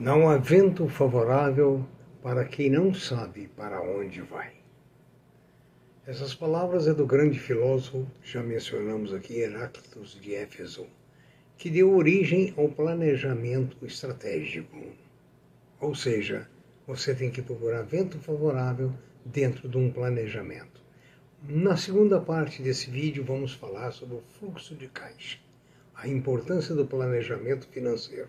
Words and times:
Não 0.00 0.28
há 0.28 0.36
vento 0.36 0.88
favorável 0.88 1.84
para 2.22 2.44
quem 2.44 2.70
não 2.70 2.94
sabe 2.94 3.48
para 3.56 3.82
onde 3.82 4.20
vai. 4.20 4.52
Essas 6.06 6.32
palavras 6.32 6.86
é 6.86 6.94
do 6.94 7.04
grande 7.04 7.36
filósofo, 7.36 8.06
já 8.22 8.40
mencionamos 8.40 9.12
aqui, 9.12 9.40
Heráclitos 9.40 10.16
de 10.20 10.36
Éfeso, 10.36 10.86
que 11.56 11.68
deu 11.68 11.96
origem 11.96 12.54
ao 12.56 12.68
planejamento 12.68 13.84
estratégico. 13.84 14.86
Ou 15.80 15.96
seja, 15.96 16.48
você 16.86 17.12
tem 17.12 17.28
que 17.28 17.42
procurar 17.42 17.82
vento 17.82 18.20
favorável 18.20 18.92
dentro 19.24 19.68
de 19.68 19.78
um 19.78 19.90
planejamento. 19.90 20.80
Na 21.42 21.76
segunda 21.76 22.20
parte 22.20 22.62
desse 22.62 22.88
vídeo, 22.88 23.24
vamos 23.24 23.52
falar 23.52 23.90
sobre 23.90 24.14
o 24.18 24.22
fluxo 24.38 24.76
de 24.76 24.86
caixa, 24.86 25.38
a 25.92 26.06
importância 26.06 26.72
do 26.72 26.86
planejamento 26.86 27.66
financeiro. 27.66 28.28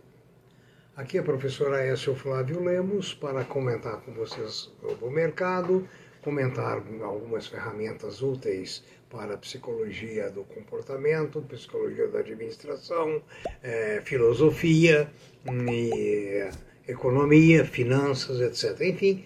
Aqui 0.99 1.15
é 1.15 1.21
a 1.21 1.23
professora 1.23 1.77
Aécio 1.77 2.13
Flávio 2.13 2.61
Lemos 2.61 3.13
para 3.13 3.45
comentar 3.45 4.01
com 4.01 4.11
vocês 4.11 4.69
o 5.01 5.09
mercado, 5.09 5.87
comentar 6.21 6.83
algumas 7.01 7.47
ferramentas 7.47 8.21
úteis 8.21 8.83
para 9.09 9.37
psicologia 9.37 10.29
do 10.29 10.43
comportamento, 10.43 11.41
psicologia 11.43 12.09
da 12.09 12.19
administração, 12.19 13.21
é, 13.63 14.01
filosofia, 14.03 15.09
e, 15.71 16.49
economia, 16.85 17.63
finanças, 17.63 18.41
etc. 18.41 18.81
Enfim, 18.81 19.23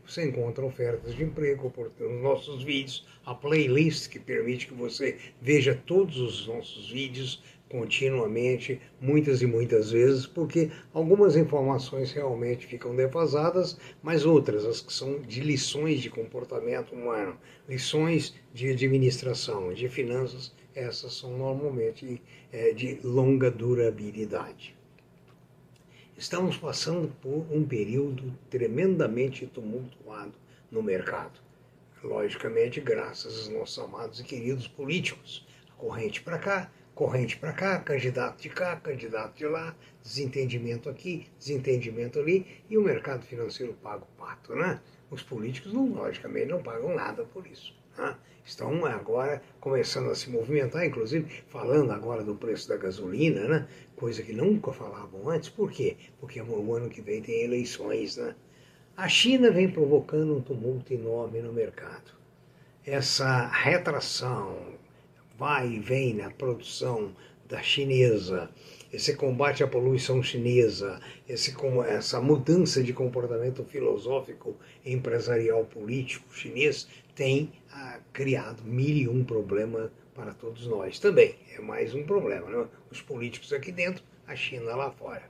você 0.06 0.26
encontra 0.26 0.64
ofertas 0.64 1.14
de 1.14 1.22
emprego, 1.22 1.70
nos 2.00 2.22
nossos 2.22 2.62
vídeos, 2.62 3.06
a 3.26 3.34
playlist 3.34 4.08
que 4.08 4.18
permite 4.18 4.66
que 4.66 4.74
você 4.74 5.18
veja 5.40 5.78
todos 5.86 6.18
os 6.18 6.46
nossos 6.46 6.90
vídeos 6.90 7.42
continuamente, 7.68 8.80
muitas 9.00 9.40
e 9.42 9.46
muitas 9.46 9.90
vezes, 9.92 10.26
porque 10.26 10.70
algumas 10.92 11.36
informações 11.36 12.12
realmente 12.12 12.66
ficam 12.66 12.94
defasadas, 12.94 13.78
mas 14.02 14.24
outras, 14.24 14.64
as 14.64 14.80
que 14.80 14.92
são 14.92 15.20
de 15.20 15.40
lições 15.40 16.00
de 16.00 16.10
comportamento 16.10 16.94
humano, 16.94 17.36
lições 17.68 18.34
de 18.52 18.70
administração, 18.70 19.72
de 19.72 19.88
finanças, 19.88 20.54
essas 20.74 21.14
são 21.14 21.36
normalmente 21.36 22.22
é, 22.50 22.72
de 22.72 22.98
longa 23.02 23.50
durabilidade. 23.50 24.74
Estamos 26.22 26.56
passando 26.56 27.08
por 27.20 27.48
um 27.50 27.66
período 27.66 28.32
tremendamente 28.48 29.44
tumultuado 29.44 30.32
no 30.70 30.80
mercado. 30.80 31.40
Logicamente, 32.00 32.80
graças 32.80 33.36
aos 33.36 33.48
nossos 33.48 33.78
amados 33.80 34.20
e 34.20 34.22
queridos 34.22 34.68
políticos. 34.68 35.44
Corrente 35.76 36.22
para 36.22 36.38
cá, 36.38 36.70
corrente 36.94 37.36
para 37.36 37.52
cá, 37.52 37.80
candidato 37.80 38.40
de 38.40 38.48
cá, 38.50 38.76
candidato 38.76 39.36
de 39.36 39.46
lá, 39.46 39.74
desentendimento 40.00 40.88
aqui, 40.88 41.26
desentendimento 41.40 42.20
ali, 42.20 42.46
e 42.70 42.78
o 42.78 42.82
mercado 42.82 43.26
financeiro 43.26 43.74
paga 43.82 44.04
o 44.04 44.16
pato, 44.16 44.54
né? 44.54 44.80
Os 45.10 45.24
políticos, 45.24 45.72
não, 45.72 45.92
logicamente, 45.92 46.46
não 46.46 46.62
pagam 46.62 46.94
nada 46.94 47.24
por 47.24 47.44
isso. 47.48 47.74
Né? 47.96 48.16
Estão 48.44 48.84
agora 48.84 49.40
começando 49.60 50.10
a 50.10 50.14
se 50.14 50.28
movimentar, 50.28 50.84
inclusive 50.84 51.44
falando 51.48 51.92
agora 51.92 52.24
do 52.24 52.34
preço 52.34 52.68
da 52.68 52.76
gasolina, 52.76 53.46
né? 53.46 53.68
coisa 53.96 54.22
que 54.22 54.32
nunca 54.32 54.72
falavam 54.72 55.28
antes. 55.28 55.48
Por 55.48 55.70
quê? 55.70 55.96
Porque 56.18 56.40
o 56.40 56.74
ano 56.74 56.90
que 56.90 57.00
vem 57.00 57.22
tem 57.22 57.44
eleições. 57.44 58.16
Né? 58.16 58.34
A 58.96 59.08
China 59.08 59.50
vem 59.50 59.70
provocando 59.70 60.36
um 60.36 60.40
tumulto 60.40 60.92
enorme 60.92 61.40
no 61.40 61.52
mercado. 61.52 62.12
Essa 62.84 63.46
retração, 63.46 64.58
vai 65.38 65.68
e 65.68 65.78
vem 65.78 66.14
na 66.14 66.30
produção 66.30 67.14
da 67.48 67.62
chinesa, 67.62 68.50
esse 68.92 69.14
combate 69.14 69.62
à 69.62 69.66
poluição 69.66 70.22
chinesa, 70.22 71.00
esse, 71.28 71.54
essa 71.88 72.20
mudança 72.20 72.82
de 72.82 72.92
comportamento 72.92 73.64
filosófico, 73.64 74.56
empresarial, 74.84 75.64
político 75.64 76.34
chinês 76.34 76.86
tem 77.14 77.52
ah, 77.72 77.98
criado 78.12 78.62
mil 78.64 78.96
e 78.96 79.08
um 79.08 79.24
problemas 79.24 79.90
para 80.14 80.34
todos 80.34 80.66
nós 80.66 80.98
também. 80.98 81.34
É 81.56 81.60
mais 81.60 81.94
um 81.94 82.04
problema, 82.04 82.48
né? 82.48 82.66
os 82.90 83.00
políticos 83.00 83.52
aqui 83.52 83.72
dentro, 83.72 84.04
a 84.26 84.36
China 84.36 84.74
lá 84.76 84.90
fora. 84.90 85.22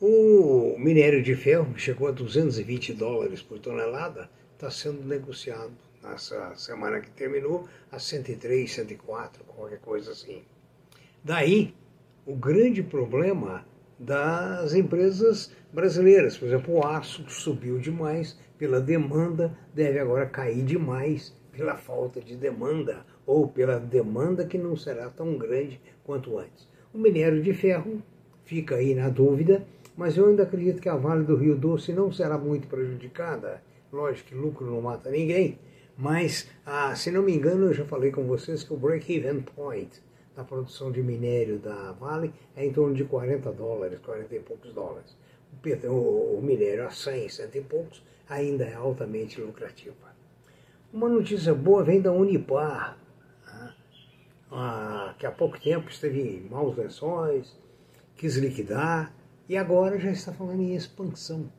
O 0.00 0.76
minério 0.78 1.22
de 1.22 1.34
ferro, 1.36 1.78
chegou 1.78 2.08
a 2.08 2.10
220 2.10 2.94
dólares 2.94 3.42
por 3.42 3.58
tonelada, 3.58 4.30
está 4.54 4.70
sendo 4.70 5.04
negociado 5.04 5.72
nessa 6.02 6.54
semana 6.56 7.00
que 7.00 7.10
terminou 7.10 7.68
a 7.92 7.98
103, 7.98 8.72
104, 8.72 9.44
qualquer 9.44 9.78
coisa 9.78 10.12
assim. 10.12 10.42
Daí, 11.22 11.74
o 12.26 12.34
grande 12.34 12.82
problema 12.82 13.64
das 13.98 14.72
empresas 14.72 15.54
brasileiras. 15.72 16.38
Por 16.38 16.48
exemplo, 16.48 16.74
o 16.74 16.86
aço 16.86 17.28
subiu 17.28 17.78
demais 17.78 18.38
pela 18.56 18.80
demanda, 18.80 19.56
deve 19.74 19.98
agora 19.98 20.26
cair 20.26 20.64
demais 20.64 21.34
pela 21.52 21.76
falta 21.76 22.20
de 22.20 22.36
demanda 22.36 23.04
ou 23.26 23.48
pela 23.48 23.78
demanda 23.78 24.44
que 24.44 24.58
não 24.58 24.76
será 24.76 25.08
tão 25.08 25.36
grande 25.36 25.80
quanto 26.04 26.38
antes. 26.38 26.68
O 26.92 26.98
minério 26.98 27.42
de 27.42 27.52
ferro 27.52 28.02
fica 28.44 28.76
aí 28.76 28.94
na 28.94 29.08
dúvida, 29.08 29.64
mas 29.96 30.16
eu 30.16 30.26
ainda 30.26 30.42
acredito 30.42 30.80
que 30.80 30.88
a 30.88 30.96
Vale 30.96 31.24
do 31.24 31.36
Rio 31.36 31.56
Doce 31.56 31.92
não 31.92 32.10
será 32.10 32.38
muito 32.38 32.66
prejudicada. 32.66 33.62
Lógico 33.92 34.30
que 34.30 34.34
lucro 34.34 34.66
não 34.66 34.80
mata 34.80 35.10
ninguém, 35.10 35.58
mas, 35.96 36.48
ah, 36.64 36.94
se 36.94 37.10
não 37.10 37.22
me 37.22 37.34
engano, 37.34 37.66
eu 37.66 37.74
já 37.74 37.84
falei 37.84 38.10
com 38.10 38.24
vocês 38.24 38.64
que 38.64 38.72
o 38.72 38.76
break-even 38.76 39.42
point 39.42 39.90
da 40.34 40.42
produção 40.42 40.90
de 40.90 41.02
minério 41.02 41.58
da 41.58 41.92
Vale 41.92 42.32
é 42.56 42.64
em 42.64 42.72
torno 42.72 42.94
de 42.94 43.04
40 43.04 43.52
dólares, 43.52 43.98
40 44.00 44.34
e 44.34 44.40
poucos 44.40 44.72
dólares. 44.72 45.16
O, 45.88 46.38
o 46.38 46.40
minério 46.42 46.86
a 46.86 46.90
100, 46.90 47.28
100 47.28 47.48
e 47.54 47.60
poucos 47.60 48.02
ainda 48.28 48.64
é 48.64 48.74
altamente 48.74 49.40
lucrativa. 49.40 50.09
Uma 50.92 51.08
notícia 51.08 51.54
boa 51.54 51.84
vem 51.84 52.00
da 52.00 52.10
Unipar, 52.10 52.98
né? 53.46 53.74
ah, 54.50 55.14
que 55.18 55.24
há 55.24 55.30
pouco 55.30 55.60
tempo 55.60 55.88
esteve 55.88 56.20
em 56.20 56.48
maus 56.48 56.76
lençóis, 56.76 57.56
quis 58.16 58.36
liquidar 58.36 59.14
e 59.48 59.56
agora 59.56 60.00
já 60.00 60.10
está 60.10 60.32
falando 60.32 60.60
em 60.60 60.74
expansão. 60.74 61.50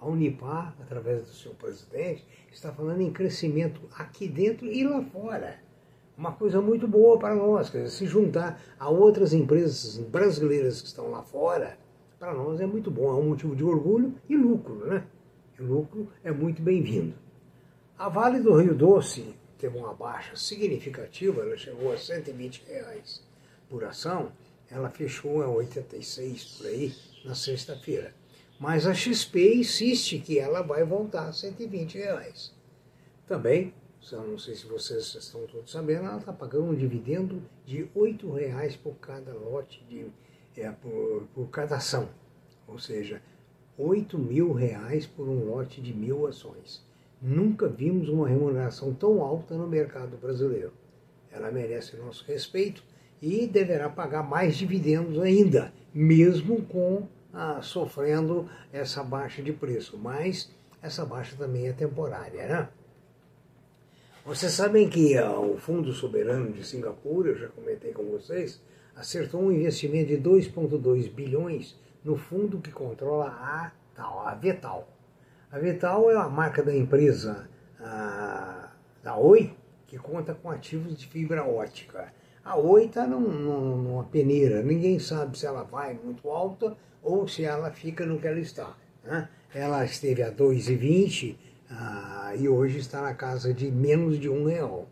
A 0.00 0.06
Unipar, 0.06 0.74
através 0.80 1.26
do 1.26 1.32
seu 1.34 1.52
presidente, 1.52 2.26
está 2.50 2.72
falando 2.72 3.02
em 3.02 3.12
crescimento 3.12 3.80
aqui 3.94 4.26
dentro 4.26 4.66
e 4.66 4.84
lá 4.84 5.02
fora 5.02 5.58
uma 6.18 6.32
coisa 6.32 6.60
muito 6.60 6.88
boa 6.88 7.18
para 7.18 7.34
nós. 7.34 7.70
Quer 7.70 7.84
dizer, 7.84 7.90
se 7.90 8.06
juntar 8.06 8.60
a 8.78 8.88
outras 8.88 9.32
empresas 9.32 9.98
brasileiras 9.98 10.80
que 10.80 10.88
estão 10.88 11.10
lá 11.10 11.22
fora, 11.22 11.78
para 12.18 12.34
nós 12.34 12.60
é 12.60 12.66
muito 12.66 12.90
bom, 12.90 13.08
é 13.10 13.14
um 13.14 13.28
motivo 13.28 13.54
de 13.54 13.62
orgulho 13.62 14.14
e 14.28 14.36
lucro, 14.36 14.86
né? 14.86 15.04
E 15.58 15.62
lucro 15.62 16.08
é 16.24 16.32
muito 16.32 16.60
bem-vindo. 16.60 17.14
A 17.98 18.08
Vale 18.08 18.38
do 18.38 18.54
Rio 18.54 18.76
Doce 18.76 19.34
teve 19.58 19.76
uma 19.76 19.92
baixa 19.92 20.36
significativa, 20.36 21.42
ela 21.42 21.56
chegou 21.56 21.92
a 21.92 21.98
120 21.98 22.62
reais 22.68 23.20
por 23.68 23.82
ação, 23.82 24.30
ela 24.70 24.88
fechou 24.88 25.42
a 25.42 25.48
86 25.48 26.44
por 26.44 26.66
aí 26.68 26.94
na 27.24 27.34
sexta-feira. 27.34 28.14
Mas 28.60 28.86
a 28.86 28.94
XP 28.94 29.56
insiste 29.56 30.20
que 30.20 30.38
ela 30.38 30.62
vai 30.62 30.84
voltar 30.84 31.26
a 31.26 31.32
120 31.32 31.98
reais. 31.98 32.54
Também 33.26 33.74
não 34.12 34.38
sei 34.38 34.54
se 34.54 34.66
vocês 34.66 35.12
estão 35.16 35.44
todos 35.48 35.72
sabendo, 35.72 36.06
ela 36.06 36.18
está 36.18 36.32
pagando 36.32 36.66
um 36.66 36.76
dividendo 36.76 37.42
de 37.66 37.82
R$ 37.82 38.16
reais 38.36 38.76
por 38.76 38.94
cada 38.94 39.34
lote, 39.34 39.84
de, 39.90 40.06
é, 40.56 40.70
por, 40.70 41.26
por 41.34 41.48
cada 41.48 41.74
ação. 41.74 42.08
Ou 42.68 42.78
seja, 42.78 43.20
8 43.76 44.16
mil 44.16 44.52
reais 44.52 45.04
por 45.04 45.28
um 45.28 45.50
lote 45.50 45.80
de 45.80 45.92
mil 45.92 46.28
ações. 46.28 46.86
Nunca 47.20 47.68
vimos 47.68 48.08
uma 48.08 48.28
remuneração 48.28 48.94
tão 48.94 49.22
alta 49.22 49.56
no 49.56 49.66
mercado 49.66 50.16
brasileiro. 50.16 50.72
Ela 51.30 51.50
merece 51.50 51.96
nosso 51.96 52.24
respeito 52.26 52.82
e 53.20 53.46
deverá 53.46 53.88
pagar 53.88 54.22
mais 54.22 54.56
dividendos 54.56 55.20
ainda, 55.20 55.72
mesmo 55.92 56.62
com 56.62 57.08
ah, 57.32 57.60
sofrendo 57.60 58.48
essa 58.72 59.02
baixa 59.02 59.42
de 59.42 59.52
preço. 59.52 59.98
Mas 59.98 60.50
essa 60.80 61.04
baixa 61.04 61.36
também 61.36 61.68
é 61.68 61.72
temporária, 61.72 62.46
né? 62.46 62.68
Vocês 64.24 64.52
sabem 64.52 64.88
que 64.88 65.16
ah, 65.16 65.38
o 65.38 65.56
Fundo 65.56 65.92
Soberano 65.92 66.52
de 66.52 66.64
Singapura, 66.64 67.30
eu 67.30 67.38
já 67.38 67.48
comentei 67.48 67.92
com 67.92 68.04
vocês, 68.04 68.60
acertou 68.94 69.42
um 69.42 69.50
investimento 69.50 70.08
de 70.08 70.18
2,2 70.18 71.12
bilhões 71.12 71.76
no 72.04 72.16
fundo 72.16 72.60
que 72.60 72.70
controla 72.70 73.26
a, 73.26 73.72
a 73.96 74.34
Vetal. 74.34 74.88
A 75.50 75.58
Vetal 75.58 76.10
é 76.10 76.14
a 76.14 76.28
marca 76.28 76.62
da 76.62 76.76
empresa 76.76 77.48
a, 77.80 78.70
da 79.02 79.16
Oi, 79.16 79.56
que 79.86 79.96
conta 79.96 80.34
com 80.34 80.50
ativos 80.50 80.94
de 80.98 81.06
fibra 81.06 81.42
ótica. 81.42 82.12
A 82.44 82.54
Oi 82.58 82.84
está 82.84 83.06
num, 83.06 83.20
numa 83.20 84.04
peneira, 84.04 84.62
ninguém 84.62 84.98
sabe 84.98 85.38
se 85.38 85.46
ela 85.46 85.62
vai 85.62 85.94
muito 85.94 86.28
alta 86.28 86.76
ou 87.02 87.26
se 87.26 87.44
ela 87.44 87.70
fica 87.70 88.04
no 88.04 88.20
que 88.20 88.26
ela 88.26 88.38
está. 88.38 88.76
Né? 89.02 89.26
Ela 89.54 89.82
esteve 89.86 90.22
a 90.22 90.30
2,20 90.30 91.34
ah, 91.70 92.34
e 92.36 92.46
hoje 92.46 92.78
está 92.78 93.00
na 93.00 93.14
casa 93.14 93.54
de 93.54 93.70
menos 93.70 94.18
de 94.18 94.28
um 94.28 94.44
real. 94.44 94.86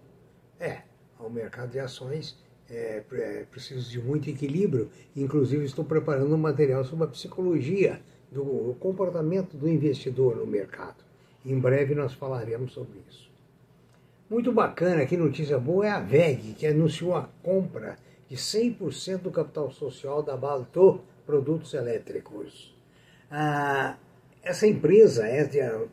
É, 0.58 0.78
o 1.20 1.28
mercado 1.28 1.72
de 1.72 1.80
ações 1.80 2.34
é, 2.70 3.02
é 3.12 3.44
precisa 3.50 3.86
de 3.90 4.00
muito 4.00 4.30
equilíbrio. 4.30 4.90
Inclusive, 5.14 5.66
estou 5.66 5.84
preparando 5.84 6.34
um 6.34 6.38
material 6.38 6.82
sobre 6.82 7.04
a 7.04 7.08
psicologia 7.08 8.00
do 8.30 8.76
comportamento 8.80 9.56
do 9.56 9.68
investidor 9.68 10.36
no 10.36 10.46
mercado. 10.46 11.04
Em 11.44 11.58
breve 11.58 11.94
nós 11.94 12.12
falaremos 12.12 12.72
sobre 12.72 12.98
isso. 13.08 13.30
Muito 14.28 14.52
bacana, 14.52 15.06
que 15.06 15.16
notícia 15.16 15.58
boa 15.58 15.86
é 15.86 15.90
a 15.90 16.00
VEG, 16.00 16.54
que 16.54 16.66
anunciou 16.66 17.14
a 17.14 17.28
compra 17.42 17.96
de 18.28 18.36
100% 18.36 19.18
do 19.18 19.30
capital 19.30 19.70
social 19.70 20.22
da 20.22 20.36
Balto 20.36 21.00
Produtos 21.24 21.72
Elétricos. 21.74 22.74
Ah, 23.30 23.96
essa 24.42 24.66
empresa 24.66 25.24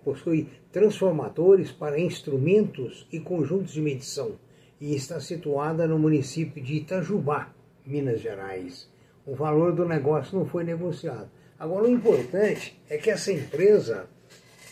possui 0.03 0.49
transformadores 0.71 1.71
para 1.71 1.99
instrumentos 1.99 3.07
e 3.11 3.19
conjuntos 3.19 3.73
de 3.73 3.81
medição 3.81 4.33
e 4.79 4.95
está 4.95 5.19
situada 5.19 5.87
no 5.87 5.97
município 5.97 6.61
de 6.61 6.75
Itajubá, 6.75 7.53
Minas 7.85 8.19
Gerais. 8.19 8.89
O 9.25 9.33
valor 9.35 9.73
do 9.73 9.87
negócio 9.87 10.37
não 10.37 10.45
foi 10.45 10.63
negociado. 10.63 11.29
Agora, 11.63 11.85
o 11.85 11.89
importante 11.89 12.77
é 12.89 12.97
que 12.97 13.09
essa 13.09 13.31
empresa 13.31 14.05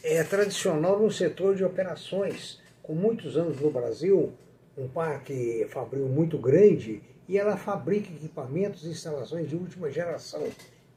é 0.03 0.21
tradicional 0.25 0.99
no 0.99 1.09
setor 1.09 1.55
de 1.55 1.63
operações, 1.63 2.59
com 2.83 2.93
muitos 2.93 3.37
anos 3.37 3.61
no 3.61 3.71
Brasil, 3.71 4.33
um 4.77 4.89
parque 4.89 5.65
fabril 5.69 6.09
muito 6.09 6.37
grande, 6.37 7.01
e 7.29 7.37
ela 7.37 7.55
fabrica 7.55 8.11
equipamentos 8.11 8.83
e 8.83 8.89
instalações 8.89 9.47
de 9.47 9.55
última 9.55 9.89
geração. 9.89 10.45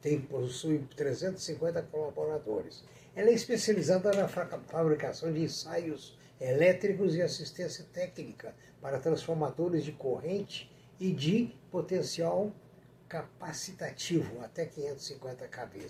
Tem, 0.01 0.19
possui 0.19 0.79
350 0.97 1.83
colaboradores. 1.83 2.83
Ela 3.15 3.29
é 3.29 3.33
especializada 3.33 4.11
na 4.11 4.27
fabricação 4.27 5.31
de 5.31 5.43
ensaios 5.43 6.17
elétricos 6.41 7.15
e 7.15 7.21
assistência 7.21 7.85
técnica 7.93 8.53
para 8.81 8.99
transformadores 8.99 9.85
de 9.85 9.93
corrente 9.93 10.69
e 10.99 11.13
de 11.13 11.55
potencial 11.71 12.51
capacitativo 13.07 14.41
até 14.41 14.65
550 14.65 15.47
kV. 15.47 15.87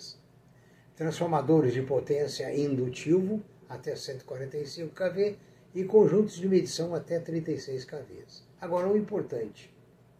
Transformadores 0.94 1.72
de 1.72 1.82
potência 1.82 2.54
indutivo 2.54 3.42
até 3.68 3.94
145 3.94 4.94
kV 4.94 5.36
e 5.74 5.84
conjuntos 5.84 6.36
de 6.36 6.48
medição 6.48 6.94
até 6.94 7.18
36 7.18 7.84
kV. 7.84 8.24
Agora, 8.60 8.88
o 8.88 8.96
importante 8.96 9.70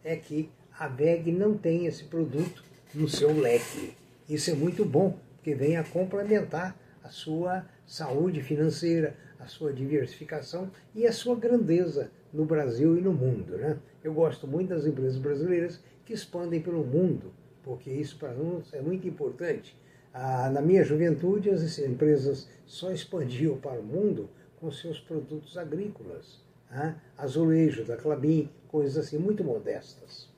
é 0.03 0.15
que 0.15 0.49
a 0.77 0.87
VEG 0.87 1.31
não 1.31 1.57
tem 1.57 1.87
esse 1.87 2.03
produto 2.03 2.63
no 2.93 3.09
seu 3.09 3.31
leque. 3.39 3.95
Isso 4.29 4.51
é 4.51 4.53
muito 4.53 4.85
bom, 4.85 5.17
porque 5.35 5.55
vem 5.55 5.77
a 5.77 5.83
complementar 5.83 6.77
a 7.03 7.09
sua 7.09 7.65
saúde 7.85 8.43
financeira, 8.43 9.15
a 9.39 9.47
sua 9.47 9.73
diversificação 9.73 10.69
e 10.93 11.07
a 11.07 11.11
sua 11.11 11.35
grandeza 11.35 12.11
no 12.33 12.45
Brasil 12.45 12.97
e 12.97 13.01
no 13.01 13.13
mundo. 13.13 13.57
Né? 13.57 13.77
Eu 14.03 14.13
gosto 14.13 14.47
muito 14.47 14.69
das 14.69 14.85
empresas 14.85 15.17
brasileiras 15.17 15.79
que 16.05 16.13
expandem 16.13 16.61
pelo 16.61 16.83
mundo, 16.83 17.33
porque 17.63 17.89
isso 17.89 18.17
para 18.17 18.33
nós 18.33 18.73
é 18.73 18.81
muito 18.81 19.07
importante. 19.07 19.77
Ah, 20.13 20.49
na 20.49 20.61
minha 20.61 20.83
juventude, 20.83 21.49
as 21.49 21.77
empresas 21.79 22.47
só 22.65 22.91
expandiam 22.91 23.57
para 23.57 23.79
o 23.79 23.83
mundo 23.83 24.29
com 24.59 24.71
seus 24.71 24.99
produtos 24.99 25.57
agrícolas, 25.57 26.41
né? 26.71 26.99
azulejo 27.17 27.85
da 27.85 27.97
Clabin, 27.97 28.49
coisas 28.67 29.05
assim 29.05 29.17
muito 29.17 29.43
modestas. 29.43 30.29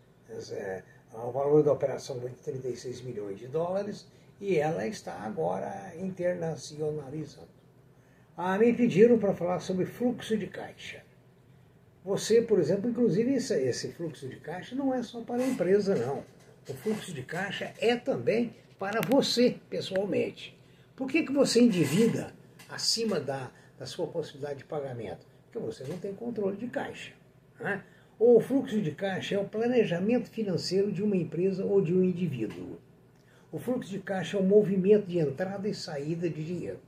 É, 0.51 0.83
o 1.13 1.31
valor 1.31 1.61
da 1.63 1.73
operação 1.73 2.19
foi 2.19 2.29
de 2.29 2.37
36 2.37 3.01
milhões 3.01 3.37
de 3.37 3.47
dólares 3.47 4.07
e 4.41 4.57
ela 4.57 4.85
está 4.85 5.13
agora 5.21 5.93
internacionalizando. 5.97 7.47
Ah, 8.35 8.57
me 8.57 8.73
pediram 8.73 9.17
para 9.17 9.33
falar 9.33 9.61
sobre 9.61 9.85
fluxo 9.85 10.35
de 10.35 10.47
caixa. 10.47 11.01
Você, 12.03 12.41
por 12.41 12.59
exemplo, 12.59 12.89
inclusive 12.89 13.35
esse, 13.35 13.53
esse 13.53 13.93
fluxo 13.93 14.27
de 14.27 14.37
caixa 14.37 14.75
não 14.75 14.93
é 14.93 15.01
só 15.01 15.21
para 15.21 15.41
a 15.41 15.47
empresa, 15.47 15.95
não. 15.95 16.25
O 16.67 16.73
fluxo 16.73 17.13
de 17.13 17.23
caixa 17.23 17.73
é 17.77 17.95
também 17.95 18.53
para 18.77 18.99
você, 19.01 19.57
pessoalmente. 19.69 20.57
Por 20.95 21.07
que, 21.07 21.23
que 21.23 21.31
você 21.31 21.61
endivida 21.61 22.33
acima 22.67 23.19
da, 23.19 23.49
da 23.77 23.85
sua 23.85 24.07
possibilidade 24.07 24.59
de 24.59 24.65
pagamento? 24.65 25.31
porque 25.51 25.59
você 25.59 25.83
não 25.83 25.97
tem 25.97 26.13
controle 26.13 26.55
de 26.55 26.67
caixa. 26.67 27.11
Né? 27.59 27.83
Ou 28.17 28.37
o 28.37 28.39
fluxo 28.39 28.81
de 28.81 28.91
caixa 28.91 29.35
é 29.35 29.39
o 29.39 29.45
planejamento 29.45 30.29
financeiro 30.29 30.91
de 30.91 31.03
uma 31.03 31.15
empresa 31.15 31.65
ou 31.65 31.81
de 31.81 31.93
um 31.93 32.03
indivíduo. 32.03 32.79
O 33.51 33.59
fluxo 33.59 33.91
de 33.91 33.99
caixa 33.99 34.37
é 34.37 34.39
o 34.39 34.43
movimento 34.43 35.05
de 35.05 35.19
entrada 35.19 35.67
e 35.67 35.73
saída 35.73 36.29
de 36.29 36.41
dinheiro. 36.41 36.79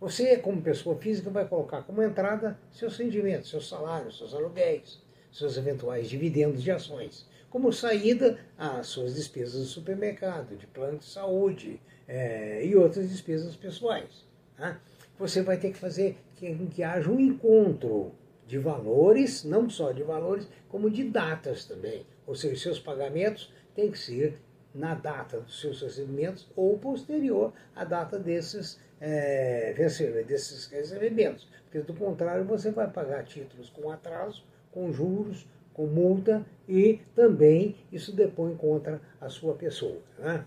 Você, 0.00 0.36
como 0.38 0.60
pessoa 0.60 0.96
física, 0.96 1.30
vai 1.30 1.46
colocar 1.46 1.82
como 1.82 2.02
entrada 2.02 2.58
seus 2.72 2.96
rendimentos, 2.96 3.48
seus 3.48 3.68
salários, 3.68 4.18
seus 4.18 4.34
aluguéis, 4.34 5.00
seus 5.30 5.56
eventuais 5.56 6.10
dividendos 6.10 6.64
de 6.64 6.70
ações. 6.72 7.28
Como 7.48 7.72
saída, 7.72 8.38
as 8.58 8.88
suas 8.88 9.14
despesas 9.14 9.60
do 9.60 9.66
supermercado, 9.66 10.56
de 10.56 10.66
plano 10.66 10.98
de 10.98 11.04
saúde 11.04 11.80
é, 12.08 12.64
e 12.64 12.74
outras 12.74 13.08
despesas 13.08 13.54
pessoais. 13.54 14.24
Né? 14.58 14.80
Você 15.16 15.42
vai 15.42 15.58
ter 15.58 15.70
que 15.70 15.78
fazer 15.78 16.18
que, 16.34 16.52
que 16.66 16.82
haja 16.82 17.08
um 17.08 17.20
encontro 17.20 18.12
de 18.48 18.58
valores, 18.58 19.44
não 19.44 19.70
só 19.70 19.92
de 19.92 20.02
valores, 20.02 20.48
como 20.68 20.90
de 20.90 21.04
datas 21.04 21.66
também. 21.66 22.04
Ou 22.26 22.34
seja, 22.34 22.60
seus 22.60 22.80
pagamentos 22.80 23.52
têm 23.76 23.92
que 23.92 23.98
ser 23.98 24.40
na 24.74 24.94
data 24.94 25.40
dos 25.40 25.60
seus 25.60 25.82
recebimentos 25.82 26.48
ou 26.54 26.78
posterior 26.78 27.52
à 27.74 27.84
data 27.84 28.18
desses, 28.18 28.78
é, 29.00 29.74
desses 30.26 30.66
recebimentos. 30.66 31.48
Porque, 31.64 31.80
do 31.80 31.94
contrário, 31.94 32.44
você 32.44 32.70
vai 32.70 32.88
pagar 32.88 33.24
títulos 33.24 33.70
com 33.70 33.90
atraso, 33.90 34.44
com 34.72 34.92
juros, 34.92 35.46
com 35.72 35.86
multa 35.86 36.44
e 36.68 37.00
também 37.14 37.76
isso 37.92 38.12
depõe 38.12 38.54
contra 38.56 39.00
a 39.20 39.28
sua 39.28 39.54
pessoa. 39.54 39.98
Né? 40.18 40.44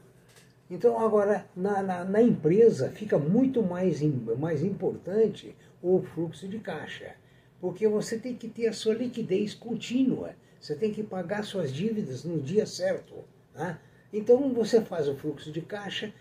Então, 0.69 0.99
agora, 0.99 1.45
na, 1.55 1.81
na, 1.81 2.03
na, 2.03 2.21
empresa 2.21 2.89
fica 2.89 3.17
muito 3.17 3.61
mais, 3.61 4.01
mais 4.37 4.63
importante 4.63 5.55
o 5.81 6.01
fluxo 6.01 6.47
de 6.47 6.59
caixa, 6.59 7.15
porque 7.59 7.87
você 7.87 8.17
tem 8.17 8.35
que 8.35 8.47
ter 8.47 8.67
a 8.67 8.73
sua 8.73 8.93
liquidez 8.93 9.53
contínua, 9.53 10.31
você 10.59 10.75
tem 10.75 10.91
que 10.91 11.03
pagar 11.03 11.43
suas 11.43 11.71
dívidas 11.71 12.23
no 12.23 12.39
dia 12.41 12.65
certo. 12.65 13.13
Né? 13.53 13.77
Então, 14.13 14.53
você 14.53 14.79
faz 14.81 15.07
o 15.07 15.15
fluxo 15.15 15.51
de 15.51 15.61
caixa 15.61 16.13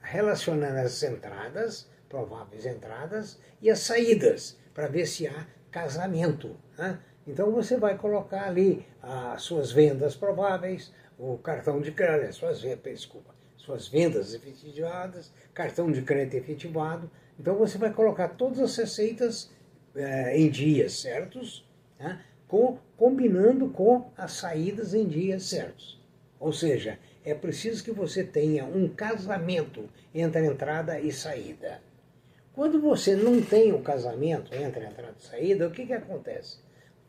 relacionando 0.00 0.78
as 0.78 1.02
entradas, 1.02 1.88
prováveis 2.08 2.64
entradas, 2.64 3.38
e 3.60 3.70
as 3.70 3.80
saídas, 3.80 4.56
para 4.72 4.86
ver 4.86 5.06
se 5.06 5.26
há 5.26 5.46
casamento. 5.70 6.56
Né? 6.76 6.98
Então 7.26 7.50
você 7.50 7.76
vai 7.76 7.96
colocar 7.96 8.46
ali 8.46 8.86
as 9.02 9.42
suas 9.42 9.70
vendas 9.70 10.16
prováveis, 10.16 10.92
o 11.18 11.36
cartão 11.36 11.80
de 11.80 11.92
crédito, 11.92 12.34
suas, 12.34 12.60
desculpa, 12.60 13.34
suas 13.56 13.88
vendas 13.88 14.32
efetivadas, 14.34 15.32
cartão 15.52 15.90
de 15.90 16.00
crédito 16.02 16.36
efetivado. 16.36 17.10
Então 17.38 17.56
você 17.56 17.76
vai 17.76 17.92
colocar 17.92 18.28
todas 18.28 18.60
as 18.60 18.76
receitas 18.76 19.50
eh, 19.94 20.38
em 20.38 20.48
dias 20.48 21.00
certos, 21.00 21.68
né, 21.98 22.24
com, 22.46 22.78
combinando 22.96 23.68
com 23.68 24.10
as 24.16 24.32
saídas 24.32 24.94
em 24.94 25.06
dias 25.06 25.42
certos. 25.42 25.97
Ou 26.38 26.52
seja, 26.52 26.98
é 27.24 27.34
preciso 27.34 27.82
que 27.82 27.90
você 27.90 28.22
tenha 28.22 28.64
um 28.64 28.88
casamento 28.88 29.88
entre 30.14 30.44
entrada 30.46 31.00
e 31.00 31.12
saída. 31.12 31.82
Quando 32.52 32.80
você 32.80 33.14
não 33.14 33.42
tem 33.42 33.72
o 33.72 33.82
casamento 33.82 34.54
entre 34.54 34.84
entrada 34.84 35.16
e 35.18 35.22
saída, 35.22 35.68
o 35.68 35.70
que, 35.70 35.86
que 35.86 35.92
acontece? 35.92 36.58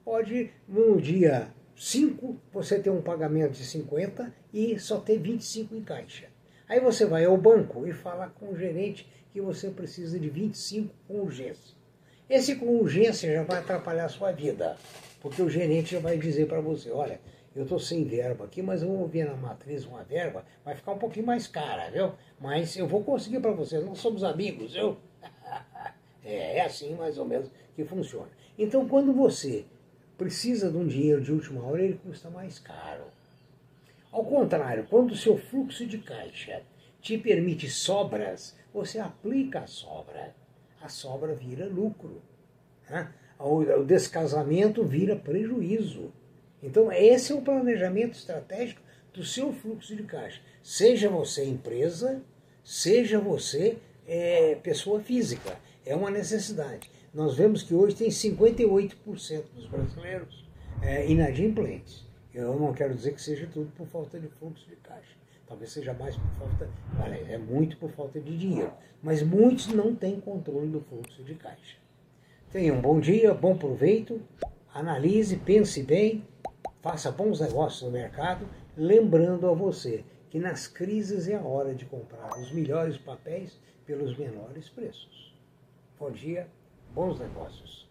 pode, 0.10 0.50
no 0.68 1.00
dia 1.00 1.50
5, 1.76 2.36
você 2.52 2.80
ter 2.80 2.90
um 2.90 3.00
pagamento 3.00 3.52
de 3.52 3.64
50 3.64 4.34
e 4.52 4.80
só 4.80 4.98
ter 4.98 5.20
25 5.20 5.76
em 5.76 5.84
caixa. 5.84 6.26
Aí 6.68 6.80
você 6.80 7.06
vai 7.06 7.26
ao 7.26 7.38
banco 7.38 7.88
e 7.88 7.94
fala 7.94 8.28
com 8.28 8.50
o 8.50 8.58
gerente 8.58 9.08
que 9.32 9.40
você 9.40 9.70
precisa 9.70 10.20
de 10.20 10.28
25 10.28 10.92
com 11.08 11.20
urgência. 11.20 11.76
Esse 12.28 12.56
com 12.56 12.66
urgência 12.78 13.32
já 13.32 13.44
vai 13.44 13.60
atrapalhar 13.60 14.06
a 14.06 14.10
sua 14.10 14.32
vida, 14.32 14.78
porque 15.22 15.44
o 15.44 15.50
gerente 15.50 15.92
já 15.92 16.00
vai 16.00 16.18
dizer 16.18 16.48
para 16.48 16.60
você, 16.60 16.90
olha, 16.90 17.22
eu 17.56 17.64
estou 17.64 17.80
sem 17.80 18.04
verba 18.04 18.46
aqui, 18.46 18.62
mas 18.62 18.82
eu 18.82 18.90
vou 18.90 19.08
ver 19.08 19.26
na 19.26 19.36
matriz 19.36 19.86
uma 19.86 20.04
verba, 20.04 20.46
vai 20.64 20.76
ficar 20.76 20.92
um 20.92 20.98
pouquinho 20.98 21.26
mais 21.26 21.48
cara, 21.48 21.90
viu? 21.90 22.14
Mas 22.40 22.76
eu 22.78 22.88
vou 22.88 23.04
conseguir 23.04 23.40
para 23.40 23.52
você, 23.52 23.80
nós 23.80 23.98
somos 23.98 24.24
amigos, 24.24 24.74
viu? 24.74 24.98
é, 26.24 26.58
é 26.58 26.66
assim 26.66 26.96
mais 26.96 27.18
ou 27.18 27.26
menos 27.26 27.50
que 27.76 27.84
funciona. 27.84 28.30
Então, 28.58 28.88
quando 28.88 29.14
você 29.14 29.66
precisa 30.18 30.70
de 30.70 30.78
um 30.78 30.86
dinheiro 30.86 31.22
de 31.22 31.32
última 31.32 31.64
hora, 31.64 31.82
ele 31.82 32.00
custa 32.04 32.30
mais 32.30 32.60
caro. 32.60 33.06
Ao 34.12 34.24
contrário, 34.26 34.86
quando 34.90 35.12
o 35.12 35.16
seu 35.16 35.38
fluxo 35.38 35.86
de 35.86 36.00
caixa 36.00 36.62
te 37.02 37.18
permite 37.18 37.70
sobras, 37.70 38.56
você 38.74 39.00
aplica 39.00 39.62
a 39.62 39.68
sobra. 39.68 40.36
A 40.82 40.90
sobra 40.90 41.34
vira 41.34 41.66
lucro. 41.66 42.22
Né? 42.90 43.14
O 43.40 43.84
descasamento 43.84 44.84
vira 44.84 45.16
prejuízo. 45.16 46.12
Então, 46.62 46.92
esse 46.92 47.32
é 47.32 47.36
o 47.36 47.42
planejamento 47.42 48.14
estratégico 48.18 48.82
do 49.14 49.24
seu 49.24 49.54
fluxo 49.54 49.96
de 49.96 50.04
caixa. 50.04 50.42
Seja 50.62 51.10
você 51.10 51.46
empresa, 51.46 52.22
seja 52.64 53.20
você 53.20 53.78
é, 54.08 54.56
pessoa 54.56 55.00
física. 55.00 55.58
É 55.86 55.96
uma 55.96 56.12
necessidade 56.12 56.90
nós 57.14 57.36
vemos 57.36 57.64
que 57.64 57.74
hoje 57.74 57.96
tem 57.96 58.10
58% 58.10 59.44
dos 59.56 59.66
brasileiros 59.68 60.46
é, 60.82 61.10
inadimplentes. 61.10 62.06
Eu 62.34 62.60
não 62.60 62.74
quero 62.74 62.94
dizer 62.94 63.14
que 63.14 63.22
seja 63.22 63.48
tudo 63.52 63.72
por 63.76 63.88
falta 63.88 64.20
de 64.20 64.28
fluxo 64.28 64.68
de 64.70 64.76
caixa. 64.76 65.18
Talvez 65.48 65.72
seja 65.72 65.94
mais 65.94 66.16
por 66.16 66.30
falta, 66.38 66.70
é 67.28 67.38
muito 67.38 67.78
por 67.78 67.90
falta 67.92 68.20
de 68.20 68.38
dinheiro. 68.38 68.72
Mas 69.02 69.24
muitos 69.24 69.68
não 69.68 69.96
têm 69.96 70.20
controle 70.20 70.68
do 70.68 70.82
fluxo 70.82 71.24
de 71.24 71.34
caixa. 71.34 71.78
Tenha 72.52 72.72
um 72.74 72.80
bom 72.80 73.00
dia, 73.00 73.34
bom 73.34 73.58
proveito, 73.58 74.22
analise, 74.72 75.38
pense 75.38 75.82
bem, 75.82 76.24
faça 76.82 77.12
bons 77.12 77.40
negócios 77.40 77.82
no 77.82 77.92
mercado, 77.92 78.48
lembrando 78.78 79.48
a 79.48 79.54
você 79.54 80.04
que 80.30 80.40
nas 80.40 80.68
crises 80.68 81.28
é 81.28 81.36
a 81.36 81.42
hora 81.42 81.74
de 81.74 81.86
comprar 81.86 82.30
os 82.38 82.52
melhores 82.52 82.98
papéis 82.98 83.60
pelos 83.86 84.16
menores 84.18 84.70
preços. 84.70 85.34
Bom 86.00 86.12
dia 86.12 86.48
bons 86.94 87.20
negócios. 87.20 87.89